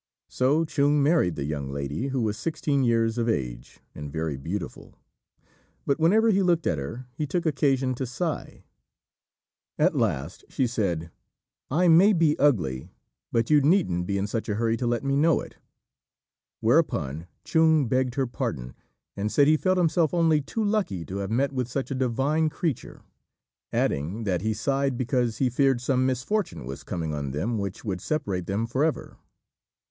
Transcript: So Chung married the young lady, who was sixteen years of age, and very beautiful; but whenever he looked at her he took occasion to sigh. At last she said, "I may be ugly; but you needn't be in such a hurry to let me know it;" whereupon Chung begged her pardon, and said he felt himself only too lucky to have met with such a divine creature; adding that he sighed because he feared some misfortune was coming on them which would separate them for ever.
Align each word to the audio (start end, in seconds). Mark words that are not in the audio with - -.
So 0.29 0.65
Chung 0.65 1.03
married 1.03 1.35
the 1.35 1.43
young 1.43 1.69
lady, 1.71 2.07
who 2.07 2.21
was 2.23 2.35
sixteen 2.35 2.81
years 2.83 3.19
of 3.19 3.29
age, 3.29 3.81
and 3.93 4.11
very 4.11 4.35
beautiful; 4.35 4.95
but 5.85 5.99
whenever 5.99 6.31
he 6.31 6.41
looked 6.41 6.65
at 6.65 6.79
her 6.79 7.05
he 7.13 7.27
took 7.27 7.45
occasion 7.45 7.93
to 7.93 8.07
sigh. 8.07 8.63
At 9.77 9.95
last 9.95 10.43
she 10.49 10.65
said, 10.65 11.11
"I 11.69 11.87
may 11.87 12.13
be 12.13 12.35
ugly; 12.39 12.89
but 13.31 13.51
you 13.51 13.61
needn't 13.61 14.07
be 14.07 14.17
in 14.17 14.25
such 14.25 14.49
a 14.49 14.55
hurry 14.55 14.75
to 14.77 14.87
let 14.87 15.03
me 15.03 15.15
know 15.15 15.39
it;" 15.39 15.57
whereupon 16.61 17.27
Chung 17.43 17.87
begged 17.87 18.15
her 18.15 18.25
pardon, 18.25 18.73
and 19.15 19.31
said 19.31 19.45
he 19.45 19.55
felt 19.55 19.77
himself 19.77 20.15
only 20.15 20.41
too 20.41 20.63
lucky 20.63 21.05
to 21.05 21.17
have 21.17 21.29
met 21.29 21.51
with 21.53 21.67
such 21.67 21.91
a 21.91 21.93
divine 21.93 22.49
creature; 22.49 23.03
adding 23.71 24.23
that 24.23 24.41
he 24.41 24.55
sighed 24.55 24.97
because 24.97 25.37
he 25.37 25.47
feared 25.47 25.79
some 25.79 26.07
misfortune 26.07 26.65
was 26.65 26.83
coming 26.83 27.13
on 27.13 27.29
them 27.29 27.59
which 27.59 27.85
would 27.85 28.01
separate 28.01 28.47
them 28.47 28.65
for 28.65 28.83
ever. 28.83 29.19